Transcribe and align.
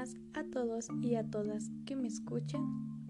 a 0.00 0.44
todos 0.44 0.88
y 1.02 1.16
a 1.16 1.24
todas 1.24 1.70
que 1.84 1.94
me 1.94 2.08
escuchan. 2.08 2.62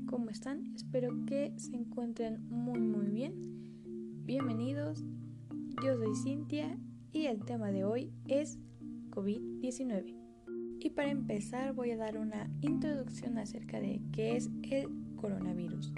¿Cómo 0.07 0.29
están? 0.29 0.75
Espero 0.75 1.25
que 1.25 1.53
se 1.57 1.77
encuentren 1.77 2.45
muy 2.48 2.80
muy 2.80 3.07
bien. 3.07 4.25
Bienvenidos. 4.25 5.05
Yo 5.84 5.96
soy 5.96 6.16
Cintia 6.16 6.77
y 7.12 7.27
el 7.27 7.45
tema 7.45 7.71
de 7.71 7.84
hoy 7.84 8.12
es 8.27 8.59
COVID-19. 9.11 10.16
Y 10.80 10.91
para 10.91 11.12
empezar 11.12 11.75
voy 11.75 11.93
a 11.93 11.96
dar 11.96 12.18
una 12.18 12.50
introducción 12.61 13.38
acerca 13.38 13.79
de 13.79 14.02
qué 14.11 14.34
es 14.36 14.50
el 14.64 14.88
coronavirus. 15.21 15.93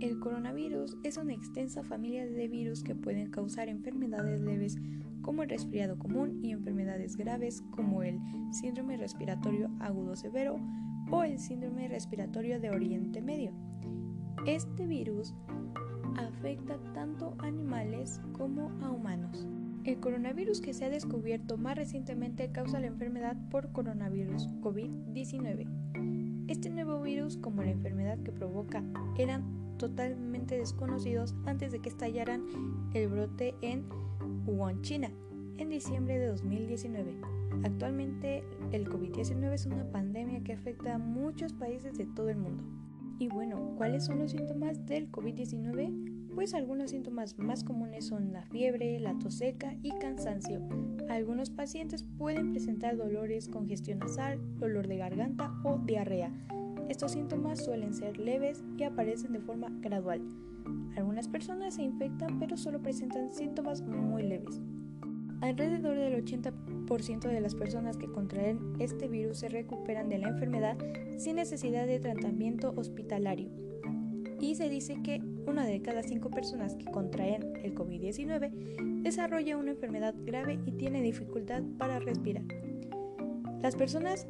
El 0.00 0.20
coronavirus 0.20 0.96
es 1.02 1.16
una 1.16 1.32
extensa 1.32 1.82
familia 1.82 2.26
de 2.26 2.48
virus 2.48 2.82
que 2.82 2.94
pueden 2.94 3.30
causar 3.30 3.68
enfermedades 3.68 4.40
leves 4.40 4.76
como 5.22 5.42
el 5.42 5.48
resfriado 5.48 5.98
común 5.98 6.40
y 6.42 6.52
enfermedades 6.52 7.16
graves 7.16 7.62
como 7.70 8.02
el 8.02 8.20
síndrome 8.52 8.96
respiratorio 8.96 9.70
agudo 9.80 10.14
severo 10.14 10.60
o 11.10 11.22
el 11.24 11.38
síndrome 11.38 11.88
respiratorio 11.88 12.60
de 12.60 12.70
Oriente 12.70 13.22
Medio. 13.22 13.52
Este 14.46 14.86
virus 14.86 15.34
afecta 16.16 16.78
tanto 16.92 17.34
a 17.38 17.46
animales 17.46 18.20
como 18.32 18.70
a 18.82 18.90
humanos. 18.90 19.48
El 19.84 20.00
coronavirus 20.00 20.60
que 20.60 20.74
se 20.74 20.84
ha 20.84 20.90
descubierto 20.90 21.56
más 21.56 21.76
recientemente 21.76 22.50
causa 22.50 22.80
la 22.80 22.88
enfermedad 22.88 23.36
por 23.50 23.72
coronavirus 23.72 24.48
COVID-19. 24.60 25.85
Este 26.48 26.70
nuevo 26.70 27.02
virus, 27.02 27.36
como 27.36 27.62
la 27.62 27.72
enfermedad 27.72 28.18
que 28.22 28.30
provoca, 28.30 28.84
eran 29.18 29.76
totalmente 29.78 30.56
desconocidos 30.56 31.34
antes 31.44 31.72
de 31.72 31.80
que 31.80 31.88
estallaran 31.88 32.44
el 32.94 33.08
brote 33.08 33.54
en 33.62 33.84
Wuhan, 34.46 34.80
China, 34.82 35.10
en 35.58 35.70
diciembre 35.70 36.18
de 36.18 36.28
2019. 36.28 37.16
Actualmente 37.64 38.44
el 38.70 38.88
COVID-19 38.88 39.52
es 39.52 39.66
una 39.66 39.90
pandemia 39.90 40.44
que 40.44 40.52
afecta 40.52 40.94
a 40.94 40.98
muchos 40.98 41.52
países 41.52 41.98
de 41.98 42.06
todo 42.06 42.28
el 42.28 42.36
mundo. 42.36 42.62
Y 43.18 43.28
bueno, 43.28 43.74
¿cuáles 43.76 44.04
son 44.04 44.20
los 44.20 44.30
síntomas 44.30 44.86
del 44.86 45.10
COVID-19? 45.10 46.15
Pues 46.36 46.52
algunos 46.52 46.90
síntomas 46.90 47.38
más 47.38 47.64
comunes 47.64 48.04
son 48.04 48.34
la 48.34 48.42
fiebre, 48.42 49.00
la 49.00 49.18
tos 49.18 49.36
seca 49.36 49.74
y 49.82 49.90
cansancio. 49.98 50.60
Algunos 51.08 51.48
pacientes 51.48 52.04
pueden 52.18 52.50
presentar 52.50 52.98
dolores, 52.98 53.48
congestión 53.48 54.00
nasal, 54.00 54.38
dolor 54.58 54.86
de 54.86 54.98
garganta 54.98 55.50
o 55.64 55.78
diarrea. 55.78 56.30
Estos 56.90 57.12
síntomas 57.12 57.64
suelen 57.64 57.94
ser 57.94 58.18
leves 58.18 58.62
y 58.76 58.82
aparecen 58.82 59.32
de 59.32 59.40
forma 59.40 59.68
gradual. 59.80 60.20
Algunas 60.94 61.26
personas 61.26 61.76
se 61.76 61.84
infectan 61.84 62.38
pero 62.38 62.58
solo 62.58 62.82
presentan 62.82 63.32
síntomas 63.32 63.80
muy 63.80 64.22
leves. 64.22 64.60
Alrededor 65.40 65.96
del 65.96 66.22
80% 66.22 67.20
de 67.28 67.40
las 67.40 67.54
personas 67.54 67.96
que 67.96 68.12
contraen 68.12 68.74
este 68.78 69.08
virus 69.08 69.38
se 69.38 69.48
recuperan 69.48 70.10
de 70.10 70.18
la 70.18 70.28
enfermedad 70.28 70.76
sin 71.16 71.36
necesidad 71.36 71.86
de 71.86 71.98
tratamiento 71.98 72.74
hospitalario. 72.76 73.48
Y 74.38 74.56
se 74.56 74.68
dice 74.68 75.00
que 75.02 75.22
una 75.46 75.66
de 75.66 75.80
cada 75.82 76.02
cinco 76.02 76.30
personas 76.30 76.74
que 76.74 76.84
contraen 76.86 77.56
el 77.62 77.74
COVID-19 77.74 79.02
desarrolla 79.02 79.56
una 79.56 79.72
enfermedad 79.72 80.14
grave 80.24 80.58
y 80.66 80.72
tiene 80.72 81.02
dificultad 81.02 81.62
para 81.78 81.98
respirar. 81.98 82.44
Las 83.62 83.76
personas 83.76 84.26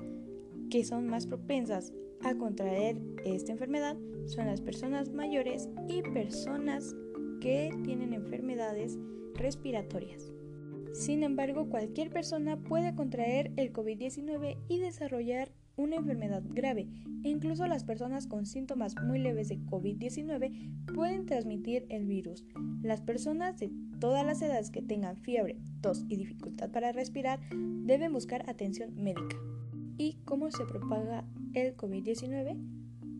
que 0.71 0.85
son 0.85 1.07
más 1.07 1.27
propensas 1.27 1.93
a 2.23 2.35
contraer 2.35 2.97
esta 3.25 3.53
enfermedad 3.53 3.97
son 4.27 4.47
las 4.47 4.61
personas 4.61 5.11
mayores 5.13 5.69
y 5.89 6.03
personas 6.03 6.95
que 7.41 7.71
tienen 7.85 8.13
enfermedades 8.13 8.99
respiratorias. 9.35 10.33
Sin 10.93 11.23
embargo, 11.23 11.69
cualquier 11.69 12.11
persona 12.11 12.57
puede 12.57 12.95
contraer 12.95 13.53
el 13.57 13.73
COVID-19 13.73 14.57
y 14.69 14.79
desarrollar 14.79 15.51
una 15.77 15.97
enfermedad 15.97 16.43
grave 16.49 16.89
e 17.23 17.29
incluso 17.29 17.67
las 17.67 17.85
personas 17.85 18.27
con 18.27 18.47
síntomas 18.47 18.95
muy 19.03 19.19
leves 19.19 19.49
de 19.49 19.59
COVID-19 19.59 20.95
pueden 20.95 21.27
transmitir 21.27 21.87
el 21.91 22.07
virus. 22.07 22.45
Las 22.83 23.03
personas 23.03 23.59
de 23.59 23.71
todas 24.01 24.25
las 24.25 24.41
edades 24.43 24.71
que 24.71 24.83
tengan 24.83 25.17
fiebre, 25.17 25.59
tos 25.81 26.05
y 26.09 26.17
dificultad 26.17 26.71
para 26.71 26.93
respirar 26.93 27.41
deben 27.51 28.13
buscar 28.13 28.49
atención 28.49 28.95
médica. 28.95 29.37
¿Y 29.99 30.15
cómo 30.25 30.51
se 30.51 30.65
propaga 30.65 31.25
el 31.55 31.77
COVID-19? 31.77 32.76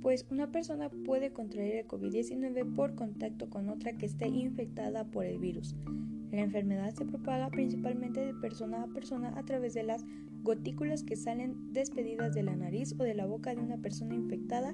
Pues 0.07 0.25
una 0.31 0.53
persona 0.53 0.89
puede 0.89 1.33
contraer 1.33 1.79
el 1.79 1.89
COVID-19 1.89 2.77
por 2.77 2.95
contacto 2.95 3.51
con 3.51 3.69
otra 3.69 3.95
que 3.95 4.07
esté 4.07 4.29
infectada 4.29 5.03
por 5.03 5.25
el 5.25 5.41
virus. 5.41 5.75
La 6.31 6.43
enfermedad 6.43 6.95
se 6.95 7.05
propaga 7.05 7.51
principalmente 7.51 8.25
de 8.25 8.33
persona 8.33 8.85
a 8.85 8.87
persona 8.87 9.37
a 9.37 9.43
través 9.45 9.75
de 9.75 9.83
las 9.83 10.05
gotículas 10.45 11.03
que 11.03 11.17
salen 11.17 11.73
despedidas 11.73 12.35
de 12.35 12.45
la 12.45 12.55
nariz 12.55 12.95
o 12.97 13.03
de 13.03 13.17
la 13.17 13.27
boca 13.27 13.53
de 13.53 13.61
una 13.61 13.79
persona 13.79 14.15
infectada 14.15 14.73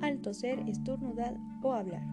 al 0.00 0.22
toser, 0.22 0.60
estornudar 0.66 1.36
o 1.62 1.74
hablar. 1.74 2.06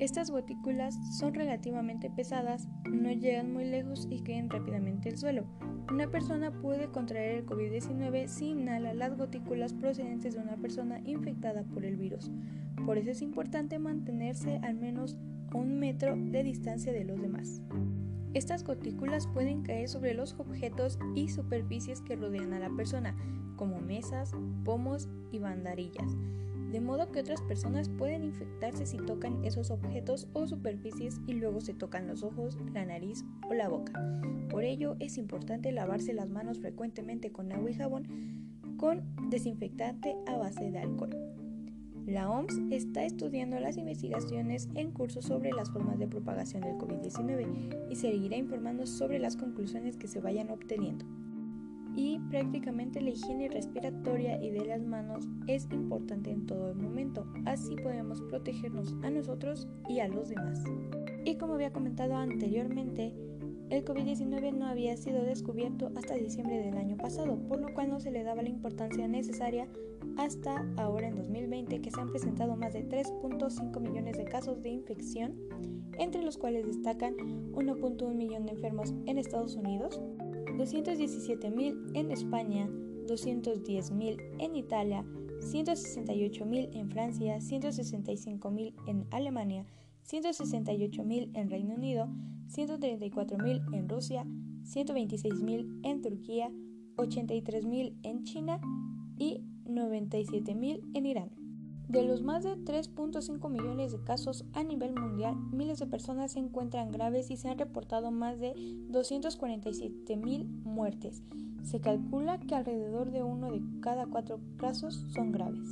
Estas 0.00 0.32
gotículas 0.32 0.96
son 1.20 1.34
relativamente 1.34 2.10
pesadas, 2.10 2.66
no 2.90 3.12
llegan 3.12 3.52
muy 3.52 3.64
lejos 3.64 4.08
y 4.10 4.24
caen 4.24 4.50
rápidamente 4.50 5.10
al 5.10 5.18
suelo. 5.18 5.46
Una 5.90 6.06
persona 6.06 6.50
puede 6.50 6.88
contraer 6.88 7.38
el 7.38 7.46
COVID-19 7.46 8.28
si 8.28 8.50
inhala 8.50 8.92
las 8.92 9.16
gotículas 9.16 9.72
procedentes 9.72 10.34
de 10.34 10.40
una 10.40 10.56
persona 10.56 11.00
infectada 11.04 11.62
por 11.62 11.84
el 11.84 11.96
virus. 11.96 12.30
Por 12.84 12.98
eso 12.98 13.10
es 13.10 13.22
importante 13.22 13.78
mantenerse 13.78 14.60
al 14.62 14.74
menos 14.74 15.16
a 15.50 15.56
un 15.56 15.78
metro 15.78 16.14
de 16.14 16.42
distancia 16.42 16.92
de 16.92 17.04
los 17.04 17.20
demás. 17.20 17.62
Estas 18.34 18.64
gotículas 18.64 19.26
pueden 19.26 19.62
caer 19.62 19.88
sobre 19.88 20.12
los 20.12 20.34
objetos 20.38 20.98
y 21.14 21.28
superficies 21.28 22.02
que 22.02 22.16
rodean 22.16 22.52
a 22.52 22.58
la 22.58 22.70
persona, 22.70 23.16
como 23.56 23.80
mesas, 23.80 24.32
pomos 24.64 25.08
y 25.32 25.38
bandarillas 25.38 26.16
de 26.70 26.80
modo 26.80 27.10
que 27.10 27.20
otras 27.20 27.40
personas 27.42 27.88
pueden 27.88 28.24
infectarse 28.24 28.86
si 28.86 28.98
tocan 28.98 29.44
esos 29.44 29.70
objetos 29.70 30.28
o 30.34 30.46
superficies 30.46 31.20
y 31.26 31.34
luego 31.34 31.60
se 31.60 31.74
tocan 31.74 32.06
los 32.06 32.22
ojos, 32.22 32.58
la 32.74 32.84
nariz 32.84 33.24
o 33.48 33.54
la 33.54 33.68
boca. 33.68 33.92
Por 34.50 34.64
ello 34.64 34.96
es 34.98 35.18
importante 35.18 35.72
lavarse 35.72 36.12
las 36.12 36.28
manos 36.28 36.58
frecuentemente 36.58 37.32
con 37.32 37.52
agua 37.52 37.70
y 37.70 37.74
jabón 37.74 38.08
con 38.76 39.02
desinfectante 39.28 40.16
a 40.26 40.36
base 40.36 40.70
de 40.70 40.78
alcohol. 40.78 41.16
La 42.06 42.30
OMS 42.30 42.58
está 42.70 43.04
estudiando 43.04 43.60
las 43.60 43.76
investigaciones 43.76 44.68
en 44.74 44.92
curso 44.92 45.20
sobre 45.20 45.50
las 45.50 45.70
formas 45.70 45.98
de 45.98 46.08
propagación 46.08 46.62
del 46.62 46.78
COVID-19 46.78 47.90
y 47.90 47.96
seguirá 47.96 48.36
informando 48.36 48.86
sobre 48.86 49.18
las 49.18 49.36
conclusiones 49.36 49.98
que 49.98 50.08
se 50.08 50.20
vayan 50.20 50.50
obteniendo 50.50 51.04
prácticamente 52.30 53.00
la 53.00 53.10
higiene 53.10 53.48
respiratoria 53.48 54.42
y 54.42 54.50
de 54.50 54.66
las 54.66 54.82
manos 54.82 55.26
es 55.46 55.68
importante 55.72 56.30
en 56.30 56.46
todo 56.46 56.70
el 56.70 56.76
momento, 56.76 57.26
así 57.46 57.76
podemos 57.76 58.20
protegernos 58.22 58.94
a 59.02 59.10
nosotros 59.10 59.68
y 59.88 60.00
a 60.00 60.08
los 60.08 60.28
demás. 60.28 60.62
Y 61.24 61.36
como 61.36 61.54
había 61.54 61.72
comentado 61.72 62.16
anteriormente, 62.16 63.14
el 63.70 63.84
COVID-19 63.84 64.54
no 64.54 64.66
había 64.66 64.96
sido 64.96 65.22
descubierto 65.22 65.90
hasta 65.94 66.14
diciembre 66.14 66.58
del 66.58 66.78
año 66.78 66.96
pasado, 66.96 67.36
por 67.48 67.60
lo 67.60 67.74
cual 67.74 67.90
no 67.90 68.00
se 68.00 68.10
le 68.10 68.22
daba 68.22 68.42
la 68.42 68.48
importancia 68.48 69.06
necesaria 69.06 69.68
hasta 70.16 70.66
ahora 70.76 71.08
en 71.08 71.16
2020 71.16 71.80
que 71.80 71.90
se 71.90 72.00
han 72.00 72.08
presentado 72.08 72.56
más 72.56 72.72
de 72.72 72.88
3.5 72.88 73.80
millones 73.80 74.16
de 74.16 74.24
casos 74.24 74.62
de 74.62 74.70
infección, 74.70 75.34
entre 75.98 76.22
los 76.22 76.38
cuales 76.38 76.66
destacan 76.66 77.14
1.1 77.52 78.14
millón 78.14 78.46
de 78.46 78.52
enfermos 78.52 78.94
en 79.04 79.18
Estados 79.18 79.54
Unidos, 79.54 80.00
217.000 80.56 81.90
en 81.94 82.10
España, 82.10 82.68
210.000 83.06 84.18
en 84.38 84.56
Italia, 84.56 85.04
168.000 85.40 86.70
en 86.72 86.90
Francia, 86.90 87.38
165.000 87.38 88.74
en 88.86 89.06
Alemania, 89.10 89.66
168.000 90.06 91.30
en 91.34 91.50
Reino 91.50 91.74
Unido, 91.74 92.08
134.000 92.48 93.74
en 93.74 93.88
Rusia, 93.88 94.24
126.000 94.64 95.80
en 95.84 96.02
Turquía, 96.02 96.50
83.000 96.96 97.98
en 98.02 98.24
China 98.24 98.60
y 99.16 99.44
97.000 99.66 100.90
en 100.94 101.06
Irán. 101.06 101.37
De 101.88 102.02
los 102.02 102.22
más 102.22 102.44
de 102.44 102.54
3.5 102.54 103.48
millones 103.48 103.92
de 103.92 104.04
casos 104.04 104.44
a 104.52 104.62
nivel 104.62 104.94
mundial, 104.94 105.34
miles 105.52 105.78
de 105.78 105.86
personas 105.86 106.32
se 106.32 106.38
encuentran 106.38 106.92
graves 106.92 107.30
y 107.30 107.38
se 107.38 107.48
han 107.48 107.58
reportado 107.58 108.10
más 108.10 108.38
de 108.38 108.52
247 108.90 110.16
mil 110.18 110.44
muertes. 110.64 111.22
Se 111.62 111.80
calcula 111.80 112.38
que 112.40 112.54
alrededor 112.54 113.10
de 113.10 113.22
uno 113.22 113.50
de 113.50 113.62
cada 113.80 114.04
cuatro 114.04 114.38
casos 114.58 115.06
son 115.14 115.32
graves. 115.32 115.66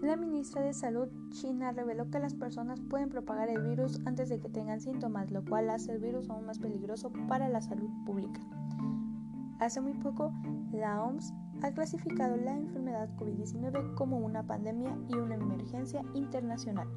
La 0.00 0.16
ministra 0.16 0.62
de 0.62 0.72
Salud 0.72 1.06
china 1.30 1.70
reveló 1.70 2.10
que 2.10 2.18
las 2.18 2.34
personas 2.34 2.80
pueden 2.80 3.08
propagar 3.08 3.48
el 3.48 3.62
virus 3.62 4.00
antes 4.04 4.28
de 4.30 4.40
que 4.40 4.48
tengan 4.48 4.80
síntomas, 4.80 5.30
lo 5.30 5.44
cual 5.44 5.70
hace 5.70 5.92
el 5.92 6.00
virus 6.00 6.28
aún 6.28 6.44
más 6.44 6.58
peligroso 6.58 7.12
para 7.28 7.48
la 7.48 7.60
salud 7.60 7.88
pública. 8.04 8.40
Hace 9.60 9.80
muy 9.80 9.94
poco, 9.94 10.32
la 10.72 11.04
OMS 11.04 11.32
ha 11.60 11.70
clasificado 11.72 12.36
la 12.36 12.56
enfermedad 12.56 13.08
COVID-19 13.18 13.94
como 13.94 14.18
una 14.18 14.46
pandemia 14.46 14.96
y 15.08 15.14
una 15.14 15.34
emergencia 15.34 16.02
internacional. 16.14 16.88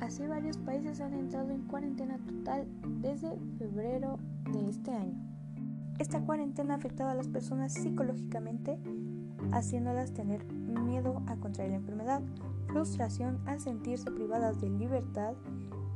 Así 0.00 0.26
varios 0.26 0.58
países 0.58 1.00
han 1.00 1.14
entrado 1.14 1.50
en 1.50 1.62
cuarentena 1.62 2.18
total 2.18 2.66
desde 3.00 3.38
febrero 3.58 4.18
de 4.52 4.68
este 4.68 4.90
año. 4.92 5.14
Esta 5.98 6.20
cuarentena 6.20 6.74
ha 6.74 6.76
afectado 6.76 7.10
a 7.10 7.14
las 7.14 7.28
personas 7.28 7.72
psicológicamente, 7.72 8.78
haciéndolas 9.52 10.12
tener 10.12 10.44
miedo 10.52 11.22
a 11.26 11.36
contraer 11.36 11.70
la 11.70 11.76
enfermedad, 11.76 12.22
frustración 12.66 13.40
al 13.46 13.60
sentirse 13.60 14.10
privadas 14.10 14.60
de 14.60 14.68
libertad, 14.68 15.34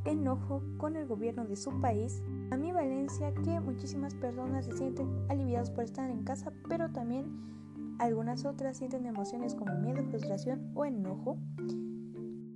enojo 0.04 0.62
con 0.78 0.96
el 0.96 1.06
gobierno 1.06 1.44
de 1.44 1.56
su 1.56 1.78
país, 1.80 2.22
ambivalencia 2.50 3.34
que 3.34 3.60
muchísimas 3.60 4.14
personas 4.14 4.64
se 4.64 4.72
sienten 4.72 5.08
aliviadas 5.28 5.70
por 5.70 5.84
estar 5.84 6.10
en 6.10 6.24
casa, 6.24 6.52
pero 6.68 6.90
también 6.90 7.26
algunas 8.00 8.46
otras 8.46 8.78
sienten 8.78 9.04
emociones 9.06 9.54
como 9.54 9.74
miedo, 9.74 10.02
frustración 10.04 10.70
o 10.74 10.86
enojo, 10.86 11.38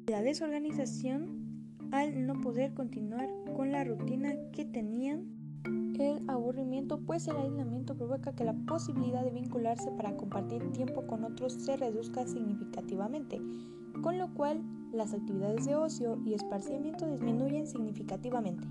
la 0.06 0.23
desorganización 0.23 1.44
al 1.93 2.26
no 2.26 2.41
poder 2.41 2.73
continuar 2.73 3.29
con 3.55 3.70
la 3.70 3.85
rutina 3.85 4.35
que 4.52 4.64
tenían 4.64 5.26
el 5.99 6.23
aburrimiento, 6.29 6.99
pues 6.99 7.29
el 7.29 7.37
aislamiento 7.37 7.94
provoca 7.94 8.35
que 8.35 8.44
la 8.44 8.55
posibilidad 8.67 9.23
de 9.23 9.31
vincularse 9.31 9.91
para 9.93 10.17
compartir 10.17 10.73
tiempo 10.73 11.06
con 11.06 11.25
otros 11.25 11.52
se 11.52 11.76
reduzca 11.76 12.26
significativamente, 12.26 13.41
con 14.02 14.19
lo 14.19 14.32
cual 14.32 14.62
las 14.93 15.12
actividades 15.12 15.67
de 15.67 15.76
ocio 15.76 16.19
y 16.25 16.32
esparcimiento 16.32 17.06
disminuyen 17.06 17.67
significativamente. 17.67 18.67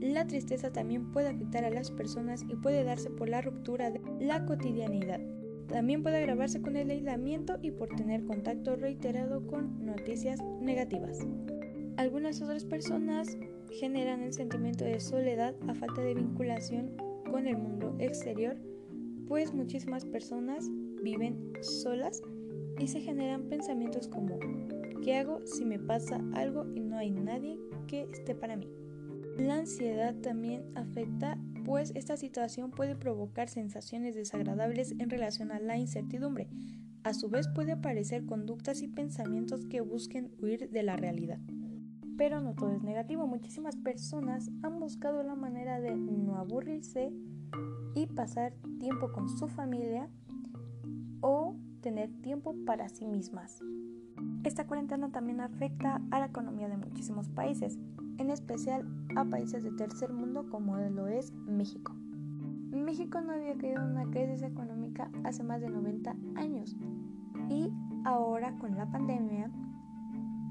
La 0.00 0.26
tristeza 0.26 0.72
también 0.72 1.10
puede 1.10 1.28
afectar 1.28 1.64
a 1.64 1.70
las 1.70 1.90
personas 1.90 2.44
y 2.48 2.54
puede 2.54 2.84
darse 2.84 3.10
por 3.10 3.28
la 3.28 3.42
ruptura 3.42 3.90
de 3.90 4.00
la 4.20 4.46
cotidianidad. 4.46 5.20
También 5.68 6.02
puede 6.02 6.18
agravarse 6.18 6.60
con 6.60 6.76
el 6.76 6.90
aislamiento 6.90 7.58
y 7.62 7.70
por 7.70 7.88
tener 7.88 8.24
contacto 8.24 8.76
reiterado 8.76 9.46
con 9.46 9.84
noticias 9.84 10.40
negativas. 10.60 11.26
Algunas 11.96 12.40
otras 12.42 12.64
personas 12.64 13.36
generan 13.70 14.22
el 14.22 14.32
sentimiento 14.32 14.84
de 14.84 15.00
soledad 15.00 15.54
a 15.68 15.74
falta 15.74 16.02
de 16.02 16.14
vinculación 16.14 16.96
con 17.30 17.46
el 17.46 17.56
mundo 17.56 17.94
exterior, 17.98 18.56
pues 19.28 19.52
muchísimas 19.54 20.04
personas 20.04 20.70
viven 21.02 21.52
solas 21.60 22.22
y 22.78 22.88
se 22.88 23.00
generan 23.00 23.44
pensamientos 23.44 24.08
como 24.08 24.38
¿qué 25.02 25.16
hago 25.16 25.40
si 25.46 25.64
me 25.64 25.78
pasa 25.78 26.20
algo 26.34 26.66
y 26.74 26.80
no 26.80 26.96
hay 26.96 27.10
nadie 27.10 27.58
que 27.86 28.02
esté 28.12 28.34
para 28.34 28.56
mí? 28.56 28.68
La 29.36 29.56
ansiedad 29.56 30.14
también 30.16 30.64
afecta, 30.74 31.38
pues 31.64 31.92
esta 31.94 32.16
situación 32.16 32.70
puede 32.70 32.96
provocar 32.96 33.48
sensaciones 33.48 34.14
desagradables 34.14 34.92
en 34.98 35.10
relación 35.10 35.52
a 35.52 35.60
la 35.60 35.76
incertidumbre. 35.76 36.48
A 37.04 37.14
su 37.14 37.28
vez 37.28 37.48
puede 37.48 37.72
aparecer 37.72 38.26
conductas 38.26 38.82
y 38.82 38.88
pensamientos 38.88 39.66
que 39.66 39.80
busquen 39.80 40.30
huir 40.40 40.70
de 40.70 40.82
la 40.82 40.96
realidad. 40.96 41.40
Pero 42.16 42.40
no 42.40 42.54
todo 42.54 42.72
es 42.72 42.82
negativo. 42.82 43.26
Muchísimas 43.26 43.76
personas 43.76 44.50
han 44.62 44.78
buscado 44.78 45.22
la 45.22 45.34
manera 45.34 45.80
de 45.80 45.96
no 45.96 46.36
aburrirse 46.36 47.12
y 47.94 48.06
pasar 48.06 48.54
tiempo 48.78 49.10
con 49.12 49.28
su 49.28 49.48
familia 49.48 50.08
o 51.20 51.56
tener 51.80 52.10
tiempo 52.22 52.54
para 52.64 52.88
sí 52.88 53.06
mismas. 53.06 53.60
Esta 54.44 54.66
cuarentena 54.66 55.10
también 55.10 55.40
afecta 55.40 56.00
a 56.10 56.20
la 56.20 56.26
economía 56.26 56.68
de 56.68 56.76
muchísimos 56.76 57.28
países, 57.28 57.78
en 58.22 58.30
especial 58.30 58.86
a 59.16 59.24
países 59.24 59.64
de 59.64 59.72
tercer 59.72 60.12
mundo 60.12 60.46
como 60.48 60.76
lo 60.76 61.08
es 61.08 61.32
México. 61.32 61.92
México 62.70 63.20
no 63.20 63.32
había 63.32 63.56
caído 63.58 63.82
en 63.82 63.90
una 63.90 64.10
crisis 64.10 64.42
económica 64.42 65.10
hace 65.24 65.42
más 65.42 65.60
de 65.60 65.68
90 65.68 66.14
años 66.36 66.76
y 67.50 67.68
ahora 68.04 68.56
con 68.58 68.76
la 68.76 68.90
pandemia 68.90 69.50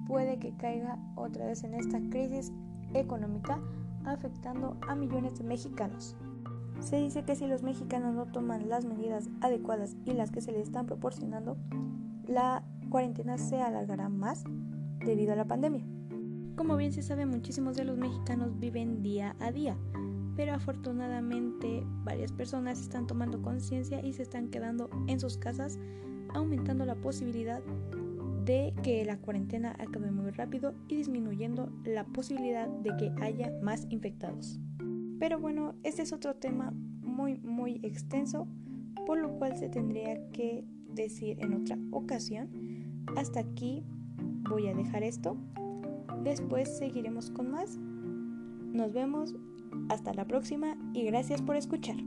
puede 0.06 0.38
que 0.38 0.54
caiga 0.58 1.00
otra 1.16 1.46
vez 1.46 1.64
en 1.64 1.74
esta 1.74 2.00
crisis 2.10 2.52
económica 2.94 3.60
afectando 4.06 4.78
a 4.88 4.94
millones 4.94 5.38
de 5.40 5.46
mexicanos. 5.46 6.18
Se 6.82 6.98
dice 6.98 7.24
que 7.24 7.36
si 7.36 7.48
los 7.48 7.64
mexicanos 7.64 8.14
no 8.14 8.26
toman 8.26 8.68
las 8.68 8.86
medidas 8.86 9.30
adecuadas 9.40 9.96
y 10.04 10.12
las 10.12 10.30
que 10.30 10.42
se 10.42 10.52
les 10.52 10.64
están 10.64 10.88
proporcionando, 10.88 11.56
la 12.28 12.64
cuarentena 12.90 13.38
se 13.38 13.62
alargará 13.62 14.10
más 14.10 14.44
debido 15.06 15.32
a 15.32 15.38
la 15.38 15.46
pandemia. 15.46 15.86
Como 16.56 16.76
bien 16.78 16.94
se 16.94 17.02
sabe, 17.02 17.26
muchísimos 17.26 17.76
de 17.76 17.86
los 17.86 17.98
mexicanos 17.98 18.60
viven 18.60 19.02
día 19.02 19.36
a 19.40 19.52
día, 19.52 19.78
pero 20.36 20.54
afortunadamente 20.54 21.84
varias 22.04 22.32
personas 22.32 22.80
están 22.80 23.08
tomando 23.08 23.42
conciencia 23.42 24.04
y 24.06 24.14
se 24.14 24.24
están 24.24 24.50
quedando 24.50 24.90
en 25.08 25.20
sus 25.20 25.38
casas, 25.38 25.80
aumentando 26.34 26.86
la 26.86 26.96
posibilidad 26.96 27.62
de 28.46 28.74
que 28.84 29.06
la 29.06 29.18
cuarentena 29.18 29.76
acabe 29.80 30.12
muy 30.12 30.32
rápido 30.32 30.74
y 30.88 30.96
disminuyendo 30.96 31.72
la 31.86 32.06
posibilidad 32.06 32.68
de 32.68 32.96
que 32.98 33.12
haya 33.22 33.52
más 33.62 33.86
infectados. 33.90 34.60
Pero 35.20 35.40
bueno, 35.40 35.76
este 35.84 36.02
es 36.02 36.14
otro 36.14 36.36
tema 36.36 36.74
muy 37.02 37.38
muy 37.40 37.80
extenso, 37.84 38.48
por 39.06 39.20
lo 39.20 39.38
cual 39.38 39.58
se 39.58 39.70
tendría 39.70 40.30
que 40.32 40.66
decir 40.90 41.38
en 41.40 41.54
otra 41.54 41.78
ocasión. 41.92 42.50
Hasta 43.16 43.40
aquí 43.40 43.84
voy 44.50 44.68
a 44.68 44.74
dejar 44.74 45.04
esto. 45.04 45.38
Después 46.24 46.78
seguiremos 46.78 47.32
con 47.32 47.52
más. 47.52 47.78
Nos 47.78 48.94
vemos. 48.94 49.36
Hasta 49.90 50.14
la 50.14 50.26
próxima 50.26 50.78
y 50.94 51.04
gracias 51.04 51.42
por 51.42 51.56
escuchar. 51.56 51.98